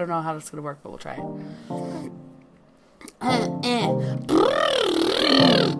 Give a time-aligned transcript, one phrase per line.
[0.00, 2.12] don't know how this is gonna work, but we'll try it.
[3.22, 3.60] Uh.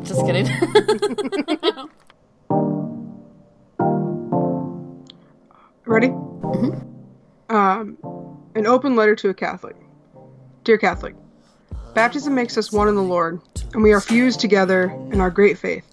[0.03, 0.46] Just kidding.
[5.86, 6.08] Ready?
[6.08, 7.54] Mm-hmm.
[7.54, 7.96] Um,
[8.54, 9.77] an open letter to a Catholic.
[10.64, 11.14] Dear Catholic,
[11.95, 13.41] baptism makes us one in the Lord,
[13.73, 15.87] and we are fused together in our great faith.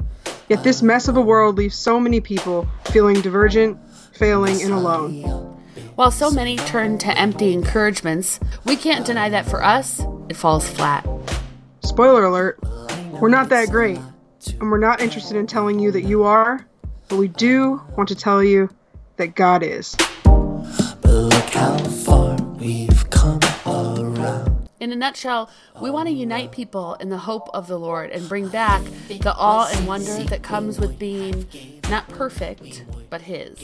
[0.49, 3.77] Yet this mess of a world leaves so many people feeling divergent,
[4.13, 5.56] failing, and alone.
[5.95, 10.69] While so many turn to empty encouragements, we can't deny that for us, it falls
[10.69, 11.07] flat.
[11.81, 12.59] Spoiler alert,
[13.19, 13.99] we're not that great,
[14.59, 16.65] and we're not interested in telling you that you are,
[17.07, 18.69] but we do want to tell you
[19.15, 19.95] that God is.
[20.23, 24.69] But look how far we've come around.
[24.79, 25.49] In a nutshell,
[25.81, 29.33] we want to unite people in the hope of the Lord and bring back the
[29.35, 31.47] awe and wonder that comes with being
[31.89, 33.57] not perfect, but His.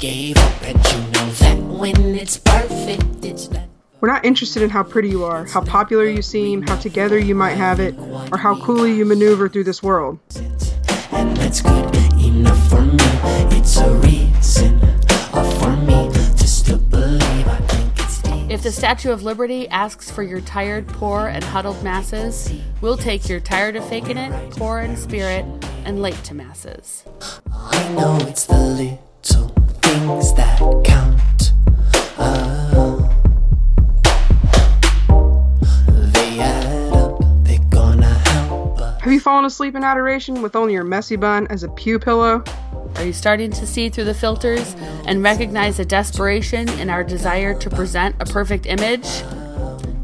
[0.00, 3.64] We would have gave up, and you know that when it's perfect, it's not.
[4.00, 7.34] We're not interested in how pretty you are, how popular you seem, how together you
[7.34, 7.98] might have it,
[8.30, 10.20] or how coolly you maneuver through this world.
[11.10, 12.96] And that's good enough for me.
[13.56, 14.78] It's a reason
[15.32, 16.10] uh, for me
[16.64, 17.48] to believe.
[17.48, 18.50] I think it's deep.
[18.50, 23.28] If the Statue of Liberty asks for your tired, poor, and huddled masses, we'll take
[23.28, 25.44] your tired of faking it, poor in spirit,
[25.84, 27.04] and late to masses.
[27.50, 28.57] I know it's the
[39.18, 42.44] you fallen asleep in adoration with only your messy bun as a pew pillow?
[42.94, 47.52] Are you starting to see through the filters and recognize the desperation in our desire
[47.58, 49.24] to present a perfect image?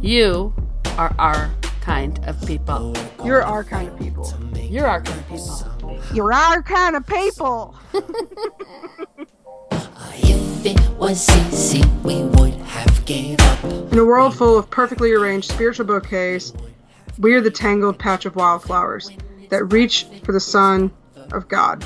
[0.00, 0.52] You
[0.98, 1.48] are our
[1.80, 2.92] kind of people.
[3.24, 4.34] You're our kind of people.
[4.68, 6.00] You're our kind of people.
[6.12, 7.76] You're our kind of people.
[10.16, 13.64] If it was easy, we would have gave up.
[13.92, 16.52] In a world full of perfectly arranged spiritual bouquets,
[17.18, 19.10] we are the tangled patch of wildflowers
[19.50, 20.92] that reach for the Son
[21.33, 21.84] of God.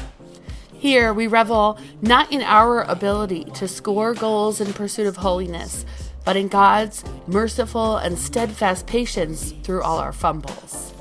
[0.73, 5.85] Here we revel not in our ability to score goals in pursuit of holiness,
[6.25, 10.95] but in God's merciful and steadfast patience through all our fumbles.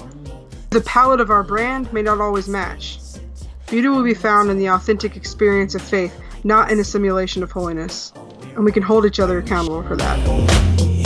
[0.71, 2.99] The palette of our brand may not always match.
[3.67, 7.51] Beauty will be found in the authentic experience of faith, not in a simulation of
[7.51, 8.13] holiness.
[8.55, 10.96] And we can hold each other accountable for that.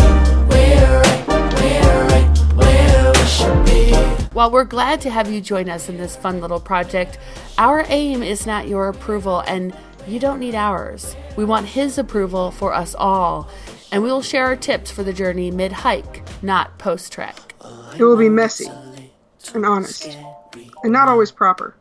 [4.34, 7.18] While we're glad to have you join us in this fun little project,
[7.58, 9.76] our aim is not your approval, and
[10.08, 11.18] you don't need ours.
[11.36, 13.50] We want His approval for us all,
[13.92, 17.56] and we will share our tips for the journey mid hike, not post trek.
[17.98, 18.72] It will be messy
[19.54, 20.18] and honest,
[20.82, 21.76] and not always proper.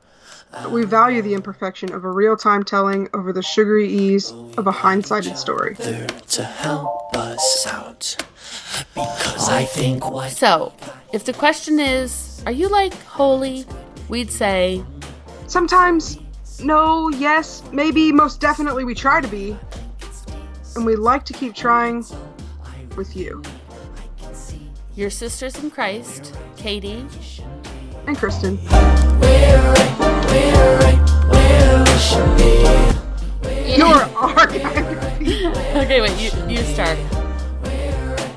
[0.52, 4.66] But we value the imperfection of a real time telling over the sugary ease of
[4.66, 5.76] a hindsighted story.
[5.76, 8.16] To help us out.
[8.94, 10.72] Because I think what So,
[11.12, 13.64] if the question is, are you like holy?
[14.08, 14.82] We'd say,
[15.46, 16.18] Sometimes,
[16.62, 19.56] no, yes, maybe, most definitely we try to be.
[20.76, 22.04] And we like to keep trying
[22.96, 23.42] with you.
[24.94, 27.06] your sisters in Christ, Katie,
[28.06, 28.58] And Kristen.
[30.30, 33.76] We're right, where we should be.
[33.76, 33.86] You're
[34.16, 35.58] our kind of people.
[35.80, 36.98] Okay, wait, you, you start.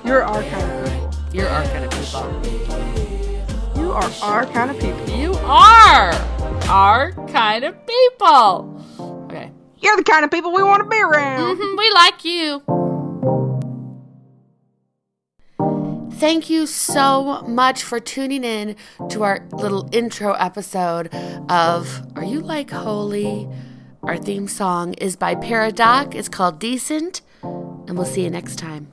[0.05, 1.11] You're our kind of people.
[1.33, 3.81] You're our kind of people.
[3.81, 5.09] You are our kind of people.
[5.09, 6.13] You are
[6.69, 8.81] our kind of people.
[9.27, 9.51] Okay.
[9.79, 11.57] You're the kind of people we want to be around.
[11.57, 12.61] Mhm, we like you.
[16.23, 18.77] Thank you so much for tuning in
[19.09, 21.13] to our little intro episode
[21.49, 23.45] of Are You Like Holy?
[24.03, 26.15] Our theme song is by Paradoc.
[26.15, 28.87] It's called Decent, and we'll see you next time.